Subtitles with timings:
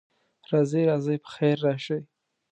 [0.49, 1.99] راځئ، راځئ، پخیر راشئ.